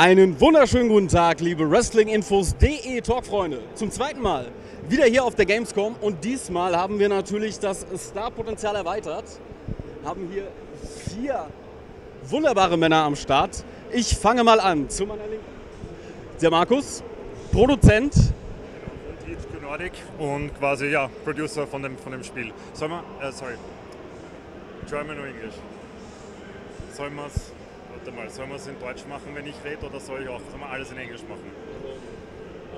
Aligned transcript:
Einen 0.00 0.40
wunderschönen 0.40 0.88
guten 0.88 1.08
Tag, 1.08 1.40
liebe 1.40 1.70
Wrestlinginfos.de 1.70 3.02
Talkfreunde. 3.02 3.60
Zum 3.74 3.90
zweiten 3.90 4.22
Mal 4.22 4.46
wieder 4.88 5.04
hier 5.04 5.22
auf 5.22 5.34
der 5.34 5.44
Gamescom 5.44 5.94
und 6.00 6.24
diesmal 6.24 6.74
haben 6.74 6.98
wir 6.98 7.10
natürlich 7.10 7.58
das 7.58 7.84
Starpotenzial 8.08 8.76
erweitert. 8.76 9.24
Haben 10.02 10.30
hier 10.32 10.48
vier 11.10 11.48
wunderbare 12.22 12.78
Männer 12.78 13.04
am 13.04 13.14
Start. 13.14 13.62
Ich 13.92 14.16
fange 14.16 14.42
mal 14.42 14.58
an. 14.58 14.88
Zu 14.88 15.04
meiner 15.04 15.26
Linken. 15.26 15.44
Der 16.40 16.50
Markus, 16.50 17.02
Produzent. 17.52 18.14
THQ 18.14 19.60
Nordic 19.60 19.92
und 20.18 20.58
quasi 20.58 20.86
ja, 20.86 21.10
Producer 21.24 21.66
von 21.66 21.82
dem, 21.82 21.98
von 21.98 22.12
dem 22.12 22.24
Spiel. 22.24 22.54
Sollen 22.72 22.92
wir, 22.92 23.04
äh, 23.20 23.32
sorry, 23.32 23.52
German 24.88 25.18
oder 25.18 25.28
Englisch? 25.28 25.56
Sollen 26.96 27.14
wir 27.16 27.26
es, 27.26 27.52
warte 27.92 28.12
mal, 28.12 28.30
sollen 28.30 28.50
wir 28.50 28.56
es 28.56 28.66
in 28.66 28.78
Deutsch 28.80 29.04
machen, 29.08 29.34
wenn 29.34 29.46
ich 29.46 29.56
rede, 29.64 29.86
oder 29.86 30.00
soll 30.00 30.22
ich 30.22 30.28
auch, 30.28 30.40
sollen 30.50 30.60
wir 30.60 30.70
alles 30.70 30.90
in 30.90 30.98
Englisch 30.98 31.22
machen? 31.28 31.50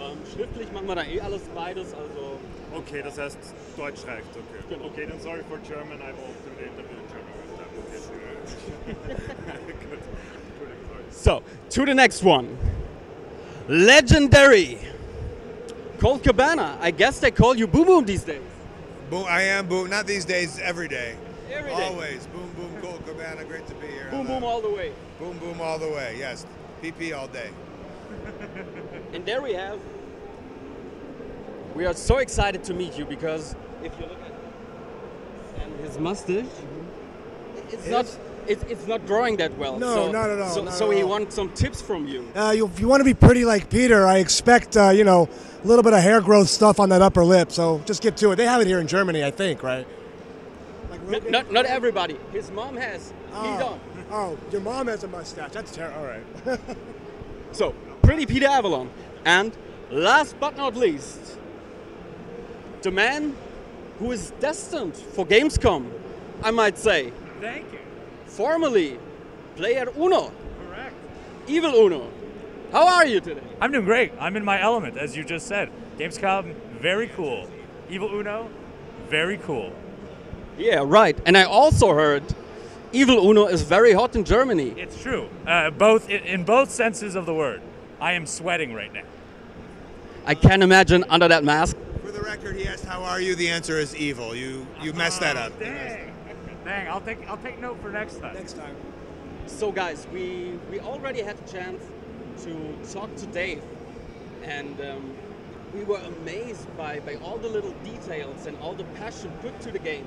Ähm, 0.00 0.18
schriftlich 0.34 0.72
machen 0.72 0.86
wir 0.88 0.94
da 0.96 1.04
eh 1.04 1.20
alles 1.20 1.42
beides, 1.54 1.94
also 1.94 2.38
Okay, 2.74 3.02
das 3.02 3.18
heißt, 3.18 3.38
Deutsch 3.76 4.06
reicht, 4.06 4.28
okay. 4.32 4.64
Genau. 4.68 4.86
Okay, 4.86 5.06
then 5.06 5.20
sorry 5.20 5.42
for 5.48 5.58
German, 5.58 6.00
I 6.00 6.12
will 6.12 6.32
do 6.42 6.50
the 6.58 6.64
interview 6.64 6.96
in 6.96 7.06
German 7.12 7.32
with 7.38 7.58
them. 7.58 7.68
Okay. 8.88 9.18
So, 11.12 11.42
to 11.70 11.84
the 11.84 11.94
next 11.94 12.24
one. 12.24 12.56
Legendary. 13.68 14.78
Colt 16.00 16.24
Cabana. 16.24 16.78
I 16.80 16.90
guess 16.90 17.20
they 17.20 17.30
call 17.30 17.56
you 17.56 17.68
Boom 17.68 17.86
Boom 17.86 18.04
these 18.04 18.24
days. 18.24 18.42
Boom, 19.08 19.26
I 19.28 19.42
am 19.42 19.68
boom. 19.68 19.88
Not 19.88 20.06
these 20.06 20.24
days, 20.24 20.58
every 20.58 20.88
day. 20.88 21.14
Every 21.52 21.70
day. 21.70 21.86
Always. 21.86 22.26
Boom, 22.26 22.50
boom, 23.22 23.48
Great 23.48 23.66
to 23.66 23.74
be 23.74 23.86
here. 23.86 24.08
Boom 24.10 24.26
Boom 24.26 24.44
all 24.44 24.60
the 24.60 24.70
way. 24.70 24.92
Boom, 25.18 25.38
boom 25.38 25.60
all 25.60 25.78
the 25.78 25.88
way. 25.88 26.16
Yes. 26.18 26.46
PP 26.82 27.16
all 27.16 27.28
day. 27.28 27.50
And 29.12 29.26
there 29.26 29.42
we 29.42 29.52
have. 29.52 29.78
We 31.74 31.84
are 31.86 31.94
so 31.94 32.18
excited 32.18 32.64
to 32.64 32.74
meet 32.74 32.98
you 32.98 33.04
because 33.04 33.54
if 33.82 33.92
you 33.98 34.06
look 34.06 34.18
at 34.22 35.62
and 35.62 35.80
his 35.80 35.98
mustache, 35.98 36.46
it's 37.70 37.88
not 37.88 38.06
it's, 38.46 38.64
it's 38.64 38.86
not 38.86 39.06
growing 39.06 39.36
that 39.36 39.56
well. 39.56 39.78
No, 39.78 39.94
so, 39.94 40.12
not 40.12 40.30
at 40.30 40.40
all, 40.40 40.50
So, 40.50 40.70
so 40.70 40.90
he 40.90 41.04
wants 41.04 41.34
some 41.34 41.50
tips 41.52 41.80
from 41.80 42.08
you. 42.08 42.28
Uh, 42.34 42.52
you, 42.56 42.66
if 42.66 42.80
you 42.80 42.88
want 42.88 43.00
to 43.00 43.04
be 43.04 43.14
pretty 43.14 43.44
like 43.44 43.70
Peter, 43.70 44.06
I 44.06 44.18
expect 44.18 44.76
uh, 44.76 44.90
you 44.90 45.04
know 45.04 45.28
a 45.62 45.66
little 45.66 45.82
bit 45.82 45.92
of 45.92 46.00
hair 46.00 46.20
growth 46.20 46.48
stuff 46.48 46.80
on 46.80 46.88
that 46.88 47.02
upper 47.02 47.24
lip. 47.24 47.52
So 47.52 47.80
just 47.84 48.02
get 48.02 48.16
to 48.18 48.32
it. 48.32 48.36
They 48.36 48.46
have 48.46 48.60
it 48.60 48.66
here 48.66 48.80
in 48.80 48.86
Germany, 48.86 49.24
I 49.24 49.30
think, 49.30 49.62
right? 49.62 49.86
Like 51.12 51.30
Not, 51.30 51.44
not 51.44 51.52
not 51.52 51.64
everybody. 51.66 52.16
His 52.32 52.50
mom 52.50 52.76
has. 52.76 53.10
He 53.10 53.14
oh, 53.34 53.58
don't. 53.58 53.80
oh, 54.10 54.38
your 54.50 54.60
mom 54.62 54.86
has 54.88 55.04
a 55.04 55.08
mustache. 55.08 55.52
That's 55.52 55.72
terrible. 55.74 55.98
All 56.00 56.06
right. 56.06 56.60
So, 57.52 57.74
pretty 58.02 58.24
Peter 58.24 58.46
Avalon. 58.46 58.88
And 59.26 59.54
last 59.90 60.36
but 60.40 60.56
not 60.56 60.74
least, 60.74 61.38
the 62.80 62.90
man 62.90 63.36
who 63.98 64.10
is 64.10 64.32
destined 64.40 64.96
for 64.96 65.26
Gamescom, 65.26 65.90
I 66.42 66.50
might 66.50 66.78
say. 66.78 67.12
Thank 67.42 67.70
you. 67.72 67.78
Formerly, 68.24 68.98
player 69.56 69.86
Uno, 69.98 70.32
Correct. 70.66 70.94
Evil 71.46 71.74
Uno. 71.74 72.10
How 72.72 72.88
are 72.88 73.06
you 73.06 73.20
today? 73.20 73.42
I'm 73.60 73.70
doing 73.70 73.84
great. 73.84 74.12
I'm 74.18 74.34
in 74.34 74.44
my 74.46 74.58
element, 74.58 74.96
as 74.96 75.14
you 75.14 75.22
just 75.22 75.46
said. 75.46 75.70
Gamescom, 75.98 76.54
very 76.80 77.08
cool. 77.08 77.50
Evil 77.90 78.08
Uno, 78.18 78.48
very 79.10 79.36
cool. 79.36 79.74
Yeah, 80.58 80.84
right. 80.84 81.16
And 81.26 81.36
I 81.36 81.44
also 81.44 81.92
heard 81.92 82.22
Evil 82.92 83.28
Uno 83.28 83.46
is 83.46 83.62
very 83.62 83.92
hot 83.92 84.14
in 84.16 84.24
Germany. 84.24 84.74
It's 84.76 85.00
true. 85.00 85.28
Uh, 85.46 85.70
both 85.70 86.08
in, 86.08 86.22
in 86.22 86.44
both 86.44 86.70
senses 86.70 87.14
of 87.14 87.26
the 87.26 87.34
word. 87.34 87.62
I 88.00 88.12
am 88.12 88.26
sweating 88.26 88.74
right 88.74 88.92
now. 88.92 89.04
I 90.26 90.34
can't 90.34 90.62
imagine 90.62 91.04
under 91.08 91.28
that 91.28 91.44
mask. 91.44 91.76
For 92.04 92.12
the 92.12 92.20
record, 92.20 92.56
he 92.56 92.66
asked, 92.66 92.84
"How 92.84 93.02
are 93.02 93.20
you?" 93.20 93.34
The 93.34 93.48
answer 93.48 93.78
is 93.78 93.96
evil. 93.96 94.34
You 94.34 94.66
you 94.80 94.92
messed 94.92 95.20
that 95.20 95.36
up. 95.36 95.58
Dang. 95.58 96.12
Dang. 96.64 96.88
I'll 96.88 97.00
take 97.00 97.28
I'll 97.28 97.38
take 97.38 97.60
note 97.60 97.80
for 97.80 97.90
next 97.90 98.20
time. 98.20 98.34
Next 98.34 98.56
time. 98.56 98.76
So, 99.46 99.72
guys, 99.72 100.06
we 100.12 100.58
we 100.70 100.80
already 100.80 101.22
had 101.22 101.36
a 101.38 101.52
chance 101.52 101.82
to 102.44 102.92
talk 102.92 103.14
to 103.16 103.26
Dave, 103.26 103.62
and 104.44 104.80
um, 104.80 105.14
we 105.74 105.84
were 105.84 105.98
amazed 105.98 106.74
by, 106.76 107.00
by 107.00 107.14
all 107.16 107.38
the 107.38 107.48
little 107.48 107.74
details 107.84 108.46
and 108.46 108.58
all 108.58 108.74
the 108.74 108.84
passion 108.84 109.32
put 109.40 109.58
to 109.60 109.70
the 109.70 109.78
game. 109.78 110.06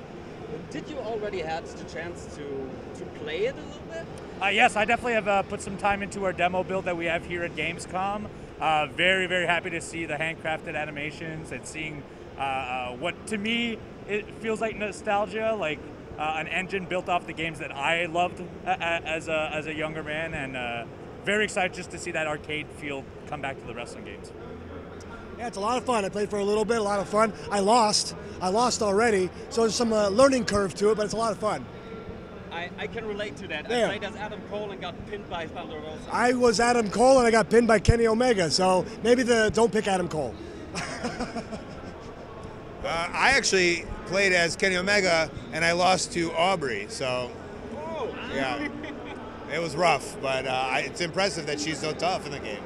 Did 0.72 0.90
you 0.90 0.98
already 0.98 1.40
had 1.40 1.66
the 1.66 1.84
chance 1.86 2.26
to 2.36 2.70
to 3.00 3.06
play 3.20 3.46
it 3.46 3.56
a 3.56 3.62
little 3.62 3.88
bit? 3.90 4.06
Uh, 4.42 4.48
yes, 4.48 4.76
I 4.76 4.86
definitely 4.86 5.14
have 5.14 5.28
uh, 5.28 5.44
put 5.44 5.62
some 5.62 5.78
time 5.78 6.04
into 6.04 6.24
our 6.26 6.34
demo 6.34 6.64
build 6.64 6.86
that 6.86 6.98
we 6.98 7.06
have 7.06 7.26
here 7.26 7.44
at 7.44 7.56
Gamescom. 7.56 8.28
Uh, 8.60 8.88
very, 8.88 9.28
very 9.28 9.46
happy 9.46 9.70
to 9.70 9.82
see 9.82 10.06
the 10.06 10.16
handcrafted 10.16 10.76
animations 10.76 11.52
and 11.52 11.66
seeing 11.66 12.04
uh, 12.38 12.42
uh, 12.42 12.92
what 12.98 13.28
to 13.28 13.38
me 13.38 13.78
it 14.08 14.30
feels 14.40 14.62
like 14.62 14.78
nostalgia, 14.78 15.56
like 15.58 15.80
uh, 16.18 16.36
an 16.38 16.48
engine 16.48 16.86
built 16.86 17.10
off 17.10 17.26
the 17.26 17.34
games 17.34 17.60
that 17.60 17.76
I 17.76 18.06
loved 18.06 18.42
as 18.66 19.28
a 19.28 19.50
as 19.54 19.68
a 19.68 19.74
younger 19.74 20.04
man, 20.04 20.34
and 20.34 20.88
very 21.26 21.44
excited 21.46 21.74
just 21.74 21.92
to 21.92 21.98
see 21.98 22.12
that 22.12 22.28
arcade 22.28 22.68
feel 22.78 23.04
come 23.28 23.42
back 23.42 23.60
to 23.60 23.66
the 23.66 23.74
wrestling 23.74 24.06
games. 24.06 24.32
Yeah, 25.38 25.48
it's 25.48 25.58
a 25.58 25.62
lot 25.62 25.78
of 25.78 25.86
fun. 25.86 26.06
I 26.06 26.10
played 26.10 26.30
for 26.30 26.38
a 26.38 26.44
little 26.44 26.66
bit, 26.66 26.78
a 26.78 26.84
lot 26.84 27.00
of 27.00 27.10
fun. 27.10 27.34
I 27.52 27.60
lost. 27.60 28.16
I 28.42 28.50
lost 28.50 28.82
already, 28.82 29.30
so 29.50 29.62
there's 29.62 29.76
some 29.76 29.94
uh, 29.94 30.10
learning 30.10 30.46
curve 30.46 30.74
to 30.76 30.92
it, 30.92 30.98
but 30.98 31.06
it's 31.06 31.14
a 31.14 31.18
lot 31.18 31.32
of 31.32 31.38
fun. 31.40 31.66
I, 32.52 32.70
I 32.78 32.88
can 32.88 33.06
relate 33.06 33.36
to 33.38 33.48
that. 33.48 33.70
Yeah. 33.70 33.86
I 33.86 33.98
played 33.98 34.04
as 34.04 34.16
Adam 34.16 34.42
Cole 34.50 34.72
and 34.72 34.80
got 34.80 34.94
pinned 35.08 35.30
by 35.30 35.48
Thunder 35.48 35.78
Rosa. 35.78 36.00
I 36.12 36.34
was 36.34 36.60
Adam 36.60 36.90
Cole 36.90 37.18
and 37.18 37.28
I 37.28 37.32
got 37.32 37.50
pinned 37.50 37.68
by 37.68 37.80
Kenny 37.80 38.08
Omega, 38.08 38.50
so 38.50 38.86
maybe 39.04 39.24
the 39.24 39.52
don't 39.54 39.72
pick 39.72 39.88
Adam 39.88 40.08
Cole. 40.08 40.34
Uh, 42.86 43.10
I 43.12 43.32
actually 43.32 43.84
played 44.06 44.32
as 44.32 44.56
Kenny 44.56 44.78
Omega, 44.78 45.32
and 45.54 45.66
I 45.66 45.72
lost 45.72 46.14
to 46.14 46.32
Aubrey. 46.34 46.86
So 46.88 47.32
yeah, 48.32 48.70
it 49.52 49.58
was 49.60 49.76
rough, 49.76 50.16
but 50.22 50.46
uh, 50.46 50.52
I, 50.52 50.82
it's 50.82 51.02
impressive 51.02 51.48
that 51.48 51.60
she's 51.60 51.80
so 51.80 51.94
tough 51.94 52.28
in 52.28 52.32
the 52.32 52.38
game. 52.40 52.62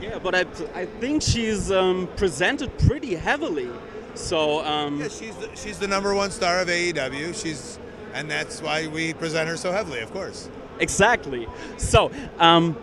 Yeah, 0.00 0.18
but 0.18 0.34
I, 0.34 0.44
I 0.74 0.86
think 0.86 1.22
she's 1.22 1.70
um, 1.70 2.08
presented 2.16 2.76
pretty 2.78 3.14
heavily. 3.14 3.70
So 4.14 4.64
um, 4.64 5.00
Yeah, 5.00 5.08
she's 5.08 5.36
the, 5.36 5.50
she's 5.54 5.78
the 5.78 5.88
number 5.88 6.14
one 6.14 6.30
star 6.30 6.60
of 6.60 6.68
AEW. 6.68 7.40
She's 7.40 7.78
and 8.14 8.30
that's 8.30 8.60
why 8.62 8.86
we 8.88 9.14
present 9.14 9.48
her 9.48 9.56
so 9.56 9.72
heavily, 9.72 10.00
of 10.00 10.12
course. 10.12 10.48
Exactly. 10.80 11.46
So, 11.76 12.10
um, 12.38 12.76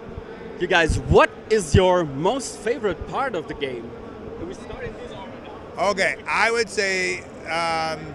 you 0.59 0.67
guys, 0.67 0.99
what 0.99 1.29
is 1.49 1.73
your 1.75 2.05
most 2.05 2.57
favorite 2.59 3.07
part 3.07 3.35
of 3.35 3.47
the 3.47 3.53
game? 3.53 3.89
We 4.39 4.45
this 4.47 4.59
already. 4.69 4.93
Okay, 5.77 6.15
I 6.27 6.51
would 6.51 6.69
say, 6.69 7.19
um, 7.45 8.13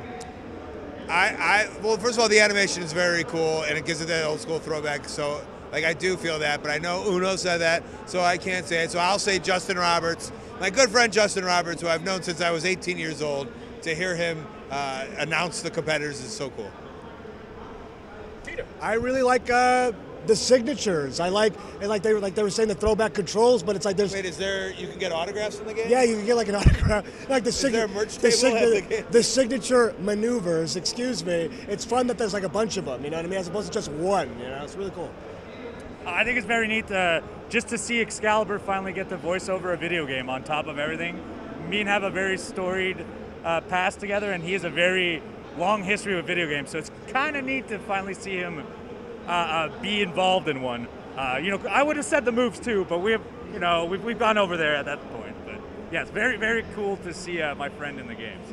I, 1.08 1.34
I, 1.36 1.70
well, 1.82 1.96
first 1.98 2.16
of 2.16 2.22
all, 2.22 2.28
the 2.28 2.40
animation 2.40 2.82
is 2.82 2.92
very 2.92 3.24
cool 3.24 3.62
and 3.62 3.76
it 3.76 3.84
gives 3.84 4.00
it 4.00 4.06
that 4.06 4.24
old 4.24 4.40
school 4.40 4.58
throwback. 4.58 5.08
So, 5.08 5.42
like, 5.72 5.84
I 5.84 5.92
do 5.92 6.16
feel 6.16 6.38
that, 6.40 6.62
but 6.62 6.70
I 6.70 6.78
know 6.78 7.04
Uno 7.06 7.36
said 7.36 7.58
that, 7.58 7.82
so 8.06 8.20
I 8.20 8.38
can't 8.38 8.66
say 8.66 8.84
it. 8.84 8.90
So 8.90 8.98
I'll 8.98 9.18
say 9.18 9.38
Justin 9.38 9.78
Roberts, 9.78 10.32
my 10.60 10.70
good 10.70 10.90
friend 10.90 11.12
Justin 11.12 11.44
Roberts, 11.44 11.80
who 11.80 11.88
I've 11.88 12.04
known 12.04 12.22
since 12.22 12.40
I 12.40 12.50
was 12.50 12.64
18 12.64 12.98
years 12.98 13.22
old. 13.22 13.48
To 13.82 13.94
hear 13.94 14.14
him 14.14 14.46
uh, 14.70 15.06
announce 15.16 15.62
the 15.62 15.70
competitors 15.70 16.20
is 16.20 16.30
so 16.30 16.50
cool. 16.50 16.70
I 18.82 18.94
really 18.94 19.22
like 19.22 19.48
uh, 19.48 19.92
the 20.26 20.36
signatures. 20.36 21.20
I 21.20 21.28
like 21.28 21.54
and 21.80 21.88
like 21.88 22.02
they 22.02 22.12
were 22.12 22.20
like 22.20 22.34
they 22.34 22.42
were 22.42 22.50
saying 22.50 22.68
the 22.68 22.74
throwback 22.74 23.14
controls, 23.14 23.62
but 23.62 23.76
it's 23.76 23.84
like 23.84 23.96
there's 23.96 24.12
Wait, 24.12 24.24
is 24.24 24.36
there? 24.36 24.72
You 24.72 24.86
can 24.86 24.98
get 24.98 25.12
autographs 25.12 25.58
in 25.60 25.66
the 25.66 25.74
game? 25.74 25.86
yeah 25.88 26.02
you 26.02 26.16
can 26.16 26.26
get 26.26 26.36
like 26.36 26.48
an 26.48 26.54
autograph 26.56 27.28
like 27.28 27.44
the 27.44 27.52
signature 27.52 27.86
the, 28.04 28.30
table 28.30 28.88
the 28.88 29.04
the 29.10 29.22
signature 29.22 29.94
maneuvers. 30.00 30.76
Excuse 30.76 31.24
me. 31.24 31.48
It's 31.68 31.84
fun 31.84 32.06
that 32.08 32.18
there's 32.18 32.34
like 32.34 32.44
a 32.44 32.48
bunch 32.48 32.76
of 32.76 32.84
them. 32.84 33.02
You 33.04 33.10
know 33.10 33.16
what 33.16 33.26
I 33.26 33.28
mean? 33.28 33.38
As 33.38 33.48
opposed 33.48 33.68
to 33.68 33.72
just 33.72 33.90
one. 33.92 34.28
You 34.38 34.46
know, 34.46 34.62
it's 34.62 34.76
really 34.76 34.90
cool. 34.90 35.10
I 36.06 36.24
think 36.24 36.38
it's 36.38 36.46
very 36.46 36.66
neat 36.66 36.90
uh, 36.90 37.20
just 37.50 37.68
to 37.68 37.78
see 37.78 38.00
Excalibur 38.00 38.58
finally 38.58 38.92
get 38.92 39.08
to 39.10 39.16
voice 39.16 39.48
over 39.48 39.72
a 39.72 39.76
video 39.76 40.06
game 40.06 40.30
on 40.30 40.42
top 40.42 40.66
of 40.66 40.78
everything. 40.78 41.20
Me 41.68 41.80
and 41.80 41.88
have 41.88 42.02
a 42.02 42.10
very 42.10 42.38
storied 42.38 43.04
uh, 43.44 43.60
past 43.62 44.00
together, 44.00 44.32
and 44.32 44.42
he 44.42 44.54
has 44.54 44.64
a 44.64 44.70
very 44.70 45.22
long 45.58 45.82
history 45.82 46.14
with 46.14 46.26
video 46.26 46.48
games. 46.48 46.70
So 46.70 46.78
it's 46.78 46.90
kind 47.08 47.36
of 47.36 47.44
neat 47.44 47.68
to 47.68 47.78
finally 47.80 48.14
see 48.14 48.36
him 48.36 48.64
uh, 49.26 49.30
uh, 49.30 49.80
be 49.82 50.00
involved 50.00 50.48
in 50.48 50.62
one. 50.62 50.88
Uh, 51.16 51.38
you 51.42 51.50
know, 51.50 51.60
I 51.68 51.82
would 51.82 51.96
have 51.96 52.06
said 52.06 52.24
the 52.24 52.32
moves 52.32 52.58
too, 52.58 52.86
but 52.88 53.00
we 53.00 53.12
have, 53.12 53.22
you 53.52 53.58
know, 53.58 53.84
we've, 53.84 54.02
we've 54.02 54.18
gone 54.18 54.38
over 54.38 54.56
there 54.56 54.74
at 54.76 54.86
that 54.86 55.00
point. 55.12 55.34
But 55.44 55.56
yeah, 55.92 56.02
it's 56.02 56.10
very, 56.10 56.38
very 56.38 56.64
cool 56.74 56.96
to 56.98 57.12
see 57.12 57.42
uh, 57.42 57.54
my 57.56 57.68
friend 57.68 58.00
in 58.00 58.06
the 58.06 58.14
games. 58.14 58.46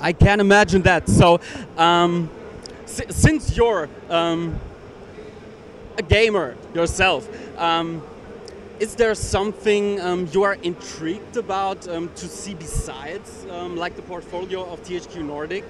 I 0.00 0.12
can't 0.12 0.40
imagine 0.40 0.82
that. 0.82 1.08
So, 1.08 1.40
um, 1.76 2.28
si- 2.86 3.10
since 3.10 3.56
you're 3.56 3.88
um, 4.10 4.58
a 5.98 6.02
gamer 6.02 6.56
yourself, 6.74 7.28
um, 7.58 8.02
is 8.78 8.94
there 8.94 9.14
something 9.14 10.00
um, 10.00 10.28
you 10.32 10.42
are 10.42 10.54
intrigued 10.54 11.36
about 11.36 11.88
um, 11.88 12.10
to 12.16 12.28
see 12.28 12.54
besides, 12.54 13.46
um, 13.50 13.76
like 13.76 13.96
the 13.96 14.02
portfolio 14.02 14.70
of 14.70 14.82
THQ 14.82 15.24
Nordic? 15.24 15.64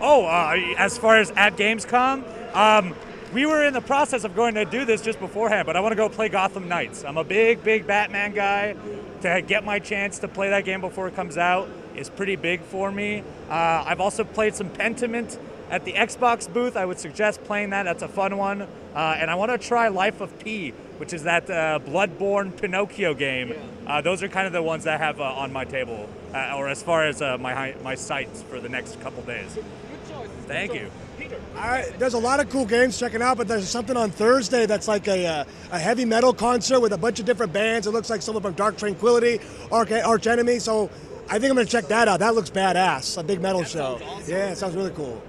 Oh, 0.00 0.24
uh, 0.24 0.56
as 0.78 0.96
far 0.96 1.18
as 1.18 1.30
at 1.32 1.56
Gamescom, 1.56 2.24
um, 2.54 2.94
we 3.32 3.44
were 3.44 3.66
in 3.66 3.74
the 3.74 3.80
process 3.80 4.24
of 4.24 4.34
going 4.34 4.54
to 4.54 4.64
do 4.64 4.84
this 4.84 5.02
just 5.02 5.20
beforehand, 5.20 5.66
but 5.66 5.76
I 5.76 5.80
want 5.80 5.92
to 5.92 5.96
go 5.96 6.08
play 6.08 6.28
Gotham 6.28 6.68
Knights. 6.68 7.04
I'm 7.04 7.18
a 7.18 7.24
big, 7.24 7.62
big 7.62 7.86
Batman 7.86 8.32
guy. 8.32 8.74
To 9.22 9.42
get 9.42 9.64
my 9.64 9.78
chance 9.78 10.18
to 10.20 10.28
play 10.28 10.50
that 10.50 10.64
game 10.64 10.80
before 10.80 11.08
it 11.08 11.16
comes 11.16 11.36
out 11.36 11.68
is 11.96 12.08
pretty 12.08 12.36
big 12.36 12.60
for 12.60 12.92
me. 12.92 13.22
Uh, 13.48 13.84
I've 13.86 14.00
also 14.00 14.24
played 14.24 14.54
some 14.54 14.70
Pentiment 14.70 15.38
at 15.70 15.84
the 15.84 15.92
Xbox 15.92 16.52
booth. 16.52 16.76
I 16.76 16.84
would 16.84 16.98
suggest 16.98 17.42
playing 17.44 17.70
that. 17.70 17.84
That's 17.84 18.02
a 18.02 18.08
fun 18.08 18.36
one. 18.36 18.62
Uh, 18.62 19.16
and 19.18 19.30
I 19.30 19.34
want 19.34 19.50
to 19.52 19.58
try 19.58 19.88
Lies 19.88 20.20
of 20.20 20.38
P, 20.38 20.70
which 20.98 21.12
is 21.12 21.24
that 21.24 21.50
uh, 21.50 21.78
Bloodborne 21.84 22.58
Pinocchio 22.60 23.14
game. 23.14 23.52
Uh, 23.86 24.00
those 24.00 24.22
are 24.22 24.28
kind 24.28 24.46
of 24.46 24.52
the 24.52 24.62
ones 24.62 24.84
that 24.84 25.00
I 25.00 25.04
have 25.04 25.20
uh, 25.20 25.24
on 25.24 25.52
my 25.52 25.64
table, 25.64 26.08
uh, 26.34 26.54
or 26.56 26.68
as 26.68 26.82
far 26.82 27.04
as 27.04 27.20
uh, 27.20 27.36
my 27.38 27.74
my 27.82 27.94
sights 27.94 28.42
for 28.42 28.58
the 28.60 28.68
next 28.68 29.00
couple 29.00 29.22
days. 29.24 29.54
Good 29.54 29.64
choice. 30.08 30.28
Thank 30.46 30.70
So, 30.72 30.76
you. 30.78 30.90
Peter. 31.18 31.40
All 31.56 31.62
right, 31.62 31.98
there's 31.98 32.14
a 32.14 32.18
lot 32.18 32.40
of 32.40 32.50
cool 32.50 32.66
games 32.66 32.98
checking 32.98 33.22
out, 33.22 33.36
but 33.38 33.48
there's 33.48 33.68
something 33.68 33.96
on 33.96 34.10
Thursday 34.10 34.66
that's 34.66 34.86
like 34.86 35.08
a, 35.08 35.26
uh, 35.26 35.44
a 35.72 35.78
heavy 35.78 36.04
metal 36.04 36.34
concert 36.34 36.78
with 36.80 36.92
a 36.92 36.98
bunch 36.98 37.20
of 37.20 37.24
different 37.26 37.52
bands. 37.54 37.86
It 37.86 37.92
looks 37.92 38.10
like 38.10 38.20
someone 38.22 38.42
from 38.42 38.52
Dark 38.52 38.76
Tranquillity, 38.76 39.40
Arch, 39.72 39.90
Arch 39.92 40.26
Enemy. 40.26 40.58
So 40.58 40.90
I 41.28 41.38
think 41.38 41.44
I'm 41.50 41.56
gonna 41.56 41.64
check 41.64 41.86
that 41.88 42.06
out. 42.08 42.20
That 42.20 42.34
looks 42.34 42.50
badass. 42.50 43.18
A 43.18 43.22
big 43.22 43.40
metal 43.40 43.64
show. 43.64 43.98
awesome. 44.04 44.30
Yeah, 44.30 44.50
it 44.50 44.56
sounds 44.56 44.74
really 44.76 44.90
cool. 44.92 45.22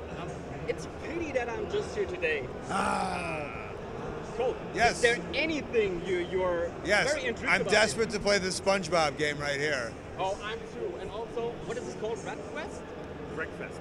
It's 0.67 0.85
a 0.85 0.89
pity 1.07 1.31
that 1.31 1.49
I'm 1.49 1.69
just 1.71 1.95
here 1.95 2.05
today. 2.05 2.45
Ah. 2.69 3.69
Cool. 4.37 4.55
Yes. 4.75 4.95
Is 4.97 5.01
there 5.01 5.17
anything 5.33 6.01
you 6.05 6.19
you're 6.31 6.71
Yes, 6.85 7.11
very 7.11 7.25
intrigued 7.25 7.51
I'm 7.51 7.61
about? 7.61 7.71
desperate 7.73 8.09
to 8.11 8.19
play 8.19 8.37
the 8.37 8.49
SpongeBob 8.49 9.17
game 9.17 9.39
right 9.39 9.59
here. 9.59 9.91
Oh, 10.19 10.37
I'm 10.43 10.59
too. 10.59 10.93
And 10.99 11.09
also, 11.09 11.51
what 11.65 11.77
is 11.77 11.85
this 11.85 11.95
called? 11.95 12.23
Rat 12.23 12.37
Quest? 12.53 12.81
Breakfast. 13.35 13.79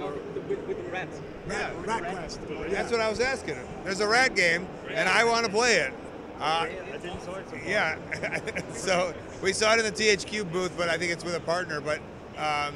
No, 0.00 0.12
with, 0.48 0.58
with 0.66 0.84
the 0.84 0.90
rat. 0.90 1.08
Yeah, 1.48 1.70
Rat 1.84 2.10
Quest. 2.10 2.40
That's 2.70 2.90
what 2.90 3.00
I 3.00 3.08
was 3.08 3.20
asking. 3.20 3.56
There's 3.84 4.00
a 4.00 4.08
rat 4.08 4.34
game, 4.34 4.66
and 4.90 5.08
I 5.08 5.24
want 5.24 5.46
to 5.46 5.52
play 5.52 5.76
it. 5.76 5.92
Uh, 6.38 6.66
I 6.92 6.98
didn't 7.00 7.22
saw 7.22 7.34
it 7.36 7.48
so 7.48 7.56
yeah, 7.66 7.96
so 8.72 9.14
we 9.42 9.54
saw 9.54 9.72
it 9.72 9.78
in 9.78 9.86
the 9.86 9.92
THQ 9.92 10.52
booth, 10.52 10.72
but 10.76 10.88
I 10.90 10.98
think 10.98 11.12
it's 11.12 11.24
with 11.24 11.34
a 11.34 11.40
partner. 11.40 11.80
But 11.80 12.00
um, 12.36 12.74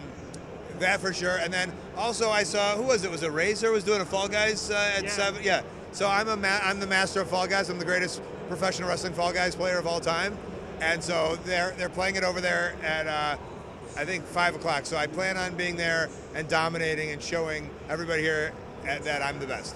that 0.80 1.00
for 1.00 1.12
sure. 1.12 1.36
And 1.36 1.52
then 1.52 1.72
also 1.96 2.28
I 2.30 2.42
saw 2.42 2.76
who 2.76 2.82
was 2.82 3.04
it? 3.04 3.10
Was 3.10 3.22
it 3.22 3.30
Razer 3.32 3.72
was 3.72 3.84
doing 3.84 4.00
a 4.00 4.04
Fall 4.04 4.28
Guys 4.28 4.70
uh, 4.70 4.94
at 4.96 5.04
Yeah. 5.04 5.10
seven? 5.10 5.42
Yeah. 5.42 5.62
So 5.92 6.08
I'm 6.08 6.28
a 6.28 6.36
ma- 6.36 6.60
I'm 6.62 6.80
the 6.80 6.86
master 6.86 7.20
of 7.20 7.28
Fall 7.30 7.46
Guys. 7.46 7.68
I'm 7.70 7.78
the 7.78 7.84
greatest 7.84 8.22
professional 8.48 8.88
wrestling 8.88 9.12
Fall 9.12 9.32
Guys 9.32 9.54
player 9.54 9.78
of 9.78 9.86
all 9.86 10.00
time. 10.00 10.36
And 10.80 11.02
so 11.02 11.36
they're 11.44 11.72
they're 11.78 11.88
playing 11.88 12.16
it 12.16 12.24
over 12.24 12.40
there 12.40 12.74
at 12.82 13.06
uh, 13.06 13.36
I 13.96 14.04
think 14.04 14.24
five 14.24 14.54
o'clock. 14.54 14.86
So 14.86 14.96
I 14.96 15.06
plan 15.06 15.36
on 15.36 15.54
being 15.56 15.76
there 15.76 16.08
and 16.34 16.48
dominating 16.48 17.10
and 17.10 17.22
showing 17.22 17.70
everybody 17.88 18.22
here 18.22 18.52
at, 18.86 19.02
that 19.04 19.22
I'm 19.22 19.38
the 19.38 19.46
best. 19.46 19.74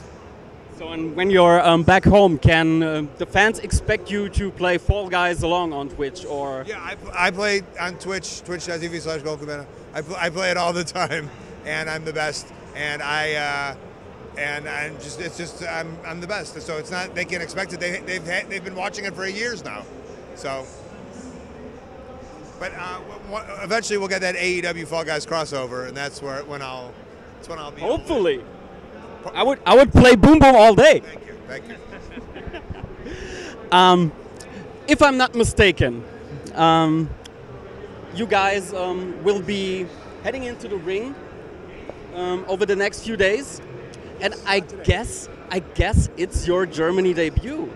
So, 0.79 0.89
and 0.89 1.15
when 1.15 1.31
you're 1.31 1.61
um, 1.65 1.85
back 1.85 2.05
home, 2.05 2.37
can 2.37 2.83
uh, 2.83 3.06
the 3.19 3.27
fans 3.27 3.61
expect 3.61 4.11
you 4.11 4.29
to 4.31 4.51
play 4.51 4.77
Fall 4.79 5.09
Guys 5.09 5.43
along 5.45 5.73
on 5.73 5.89
Twitch 5.89 6.25
or? 6.25 6.65
Yeah, 6.67 6.81
I, 6.81 6.97
I 7.27 7.31
play 7.31 7.62
on 7.81 7.97
Twitch, 7.99 8.43
twitch.tv 8.43 9.01
slash 9.01 9.23
Colt 9.23 9.39
Cabana. 9.39 9.67
I, 9.94 10.02
pl- 10.02 10.17
I 10.17 10.29
play 10.31 10.50
it 10.50 10.56
all 10.56 10.73
the 10.73 10.85
time, 10.85 11.31
and 11.64 11.88
I'm 11.88 12.05
the 12.05 12.12
best. 12.12 12.46
And 12.75 13.00
I, 13.00 13.35
uh, 13.35 13.76
and 14.37 14.69
I'm 14.69 14.94
just, 14.99 15.20
it's 15.20 15.37
just, 15.38 15.62
I'm, 15.62 15.96
I'm 16.05 16.20
the 16.20 16.26
best. 16.26 16.61
So 16.61 16.76
it's 16.79 16.91
not, 16.91 17.14
they 17.14 17.25
can 17.25 17.41
expect 17.41 17.73
it. 17.73 17.81
They, 17.81 18.00
they've, 18.00 18.25
had, 18.25 18.50
they've 18.50 18.64
been 18.64 18.75
watching 18.75 19.05
it 19.05 19.14
for 19.14 19.26
years 19.26 19.64
now. 19.64 19.85
So, 20.35 20.67
but 22.58 22.73
uh, 22.75 22.99
w- 23.08 23.20
w- 23.31 23.62
eventually 23.62 23.99
we'll 23.99 24.08
get 24.08 24.20
that 24.23 24.35
AEW 24.35 24.87
Fall 24.88 25.05
Guys 25.05 25.25
crossover, 25.25 25.87
and 25.87 25.96
that's 25.96 26.20
where, 26.20 26.44
when 26.44 26.61
I'll, 26.62 26.93
that's 27.37 27.49
when 27.49 27.58
I'll 27.61 27.70
be. 27.70 27.81
Hopefully, 27.81 28.43
I 29.32 29.43
would 29.43 29.61
I 29.64 29.76
would 29.76 29.93
play 29.93 30.17
Boom 30.17 30.38
Boom 30.41 30.55
all 30.56 30.75
day. 30.75 31.00
Thank 31.00 31.26
you, 31.26 31.38
thank 31.46 31.69
you. 31.69 31.76
Um, 33.73 34.12
if 34.87 35.02
I'm 35.02 35.17
not 35.17 35.35
mistaken, 35.35 36.05
um, 36.55 37.11
you 38.16 38.26
guys 38.26 38.72
um, 38.72 39.22
will 39.25 39.43
be 39.43 39.87
heading 40.22 40.44
into 40.44 40.69
the 40.69 40.76
ring 40.76 41.14
um, 42.14 42.44
over 42.49 42.64
the 42.64 42.76
next 42.76 43.02
few 43.02 43.16
days, 43.16 43.61
and 44.20 44.34
I 44.46 44.61
guess 44.61 45.28
I 45.50 45.58
guess 45.58 46.08
it's 46.16 46.46
your 46.46 46.66
Germany 46.66 47.12
debut. 47.12 47.72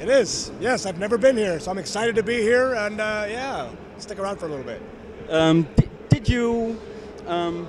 It 0.00 0.08
is. 0.08 0.52
Yes, 0.60 0.86
I've 0.86 0.98
never 0.98 1.18
been 1.18 1.36
here, 1.36 1.58
so 1.58 1.70
I'm 1.70 1.78
excited 1.78 2.14
to 2.16 2.22
be 2.22 2.40
here, 2.40 2.74
and 2.74 3.00
uh, 3.00 3.26
yeah, 3.28 3.70
stick 3.98 4.18
around 4.18 4.38
for 4.38 4.46
a 4.46 4.48
little 4.48 4.64
bit. 4.64 4.82
Um, 5.28 5.66
di- 5.76 5.88
did 6.08 6.28
you 6.28 6.80
um, 7.26 7.68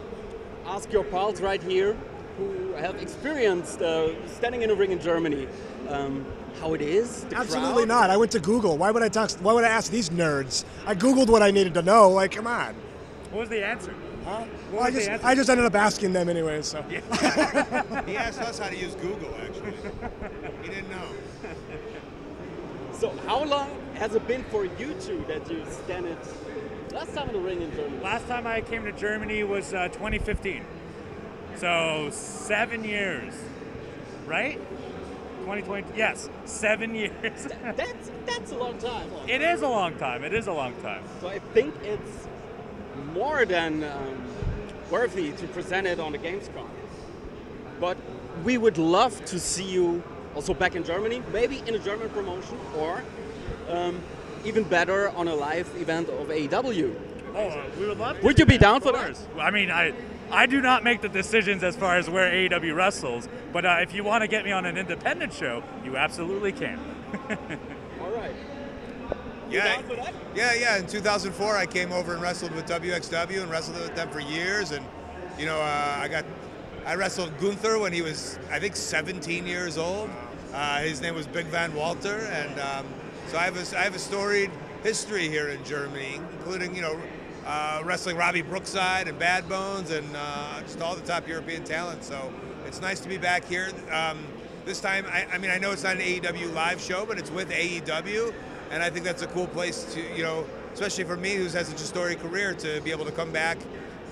ask 0.66 0.92
your 0.92 1.04
pals 1.04 1.42
right 1.42 1.62
here, 1.64 1.98
who 2.38 2.74
have 2.74 3.02
experienced 3.02 3.82
uh, 3.82 4.10
standing 4.28 4.62
in 4.62 4.70
a 4.70 4.76
ring 4.76 4.92
in 4.92 5.00
Germany, 5.00 5.48
um, 5.90 6.26
how 6.60 6.74
it 6.74 6.82
is? 6.82 7.24
the 7.26 7.36
Absolutely 7.38 7.86
crowd? 7.86 7.88
not. 7.88 8.10
I 8.10 8.18
went 8.18 8.32
to 8.32 8.40
Google. 8.40 8.78
Why 8.78 8.92
would 8.92 9.04
I 9.04 9.10
talk? 9.10 9.32
Why 9.42 9.54
would 9.54 9.64
I 9.64 9.70
ask 9.70 9.92
these 9.92 10.10
nerds? 10.10 10.66
I 10.86 10.96
googled 10.96 11.30
what 11.30 11.42
I 11.42 11.52
needed 11.52 11.74
to 11.76 11.82
know. 11.82 12.10
Like, 12.10 12.32
come 12.32 12.48
on. 12.48 12.74
What 13.32 13.42
was 13.42 13.50
the 13.50 13.66
answer? 13.66 13.94
Huh? 14.26 14.44
What 14.72 14.84
I 14.84 14.92
just. 14.92 15.10
I 15.26 15.36
just 15.36 15.50
ended 15.50 15.66
up 15.66 15.76
asking 15.76 16.14
them 16.14 16.30
anyway. 16.30 16.62
So. 16.62 16.82
He 18.08 18.18
asked 18.18 18.42
us 18.42 18.60
how 18.60 18.70
to 18.70 18.78
use 18.78 18.96
Google, 18.96 19.34
actually. 19.42 19.74
He 20.64 20.70
didn't 20.70 20.90
know. 20.90 21.08
So 22.94 23.12
how 23.28 23.44
long 23.44 23.70
has 23.96 24.16
it 24.16 24.28
been 24.28 24.44
for 24.46 24.66
you 24.66 24.96
two 25.00 25.24
that 25.28 25.50
you 25.52 25.64
stand 25.86 26.08
it 26.08 26.18
last 26.92 27.14
time 27.14 27.28
in 27.30 27.34
the 27.36 27.40
ring 27.42 27.62
in 27.62 27.72
Germany? 27.76 28.04
Last 28.04 28.28
time 28.28 28.48
I 28.48 28.62
came 28.62 28.84
to 28.86 28.92
Germany 28.92 29.44
was 29.44 29.74
uh, 29.74 29.88
2015. 29.90 30.66
So 31.58 32.10
seven 32.12 32.84
years, 32.84 33.34
right? 34.26 34.60
2020. 35.48 35.98
Yes, 35.98 36.30
seven 36.44 36.94
years. 37.02 37.48
That's 37.78 38.12
that's 38.26 38.52
a 38.52 38.58
long 38.58 38.78
time. 38.80 39.10
it 39.28 39.42
is 39.42 39.62
a 39.62 39.68
long 39.68 39.96
time. 39.96 40.24
It 40.26 40.34
is 40.34 40.48
a 40.48 40.52
long 40.52 40.74
time. 40.82 41.04
So 41.22 41.30
I 41.30 41.40
think 41.40 41.74
it's 41.84 42.28
more 43.14 43.46
than 43.46 43.84
um, 43.86 44.26
worthy 44.92 45.32
to 45.32 45.48
present 45.48 45.88
it 45.88 46.00
on 46.00 46.12
the 46.12 46.18
Gamescom. 46.18 46.68
But 47.80 47.98
we 48.44 48.58
would 48.58 48.78
love 48.78 49.24
to 49.26 49.40
see 49.40 49.64
you 49.64 50.04
also 50.36 50.54
back 50.54 50.76
in 50.76 50.84
Germany, 50.84 51.24
maybe 51.32 51.64
in 51.66 51.76
a 51.76 51.80
German 51.80 52.10
promotion, 52.10 52.58
or 52.76 53.04
um, 53.70 54.02
even 54.44 54.64
better 54.64 55.10
on 55.10 55.30
a 55.30 55.36
live 55.36 55.70
event 55.78 56.10
of 56.10 56.28
AEW. 56.28 56.94
Oh, 57.36 57.64
we 57.80 57.88
would 57.88 58.00
love. 58.00 58.20
To 58.20 58.26
Would 58.26 58.40
you 58.40 58.46
be 58.46 58.58
down 58.58 58.82
for 58.82 58.92
that? 58.92 59.18
I 59.40 59.52
mean, 59.52 59.72
I, 59.72 59.94
I 60.32 60.46
do 60.46 60.62
not 60.62 60.84
make 60.84 61.02
the 61.02 61.10
decisions 61.10 61.64
as 61.64 61.76
far 61.76 61.98
as 61.98 62.10
where 62.10 62.30
AEW 62.32 62.76
wrestles, 62.76 63.30
but 63.54 63.66
uh, 63.66 63.78
if 63.82 63.94
you 63.94 64.04
want 64.04 64.24
to 64.24 64.28
get 64.28 64.44
me 64.44 64.52
on 64.52 64.66
an 64.66 64.78
independent 64.78 65.34
show, 65.34 65.64
you 65.86 65.96
absolutely 65.96 66.52
can. 66.52 66.80
All 68.02 68.12
right. 68.12 68.36
Yeah, 69.50 69.76
down 69.76 69.84
for 69.84 69.96
that? 69.96 70.14
yeah, 70.36 70.54
yeah. 70.54 70.78
In 70.78 70.88
2004, 70.88 71.56
I 71.56 71.66
came 71.66 71.94
over 71.94 72.14
and 72.14 72.22
wrestled 72.22 72.52
with 72.52 72.66
WXW 72.66 73.42
and 73.42 73.50
wrestled 73.50 73.78
with 73.78 73.96
them 73.96 74.10
for 74.10 74.20
years. 74.20 74.72
And 74.72 74.86
you 75.40 75.46
know, 75.46 75.60
uh, 75.60 76.00
I 76.02 76.10
got, 76.10 76.26
I 76.86 76.96
wrestled 76.96 77.38
Gunther 77.40 77.80
when 77.80 77.94
he 77.94 78.02
was, 78.02 78.38
I 78.52 78.60
think, 78.60 78.76
17 78.76 79.48
years 79.48 79.78
old. 79.78 80.10
Uh, 80.54 80.80
his 80.80 81.02
name 81.02 81.16
was 81.16 81.28
Big 81.28 81.46
Van 81.48 81.74
Walter, 81.74 82.28
and 82.32 82.60
um, 82.60 82.86
so 83.28 83.38
I 83.38 83.44
have 83.44 83.58
a, 83.58 83.78
I 83.78 83.84
have 83.84 83.96
a 83.96 84.00
storied 84.00 84.52
history 84.84 85.30
here 85.30 85.50
in 85.50 85.64
Germany, 85.64 86.20
including 86.40 86.76
you 86.76 86.82
know, 86.82 87.00
uh, 87.48 87.82
wrestling 87.86 88.18
Robbie 88.18 88.42
Brookside 88.42 89.08
and 89.08 89.18
Bad 89.18 89.48
Bones, 89.48 89.90
and 89.90 90.08
uh, 90.16 90.62
just 90.62 90.82
all 90.82 90.96
the 90.96 91.02
top 91.02 91.28
European 91.28 91.64
talent. 91.64 92.04
So 92.04 92.32
it's 92.66 92.82
nice 92.82 93.00
to 93.00 93.10
be 93.10 93.18
back 93.18 93.46
here. 93.46 93.72
Um, 93.90 94.20
this 94.66 94.82
time, 94.82 95.06
I, 95.08 95.26
I 95.32 95.38
mean, 95.38 95.50
I 95.50 95.58
know 95.58 95.72
it's 95.72 95.84
not 95.84 95.96
an 95.96 96.02
AEW 96.02 96.54
live 96.54 96.82
show, 96.82 97.06
but 97.06 97.18
it's 97.18 97.32
with 97.32 97.50
AEW, 97.50 98.34
and 98.70 98.84
I 98.84 98.90
think 98.90 99.06
that's 99.06 99.22
a 99.22 99.28
cool 99.28 99.48
place 99.48 99.86
to, 99.94 100.02
you 100.16 100.24
know, 100.24 100.46
especially 100.74 101.06
for 101.06 101.16
me, 101.16 101.36
who 101.36 101.44
has 101.44 101.68
such 101.68 101.82
a 101.82 101.86
storied 101.86 102.20
career, 102.20 102.54
to 102.56 102.82
be 102.82 102.92
able 102.92 103.06
to 103.06 103.14
come 103.14 103.32
back 103.32 103.58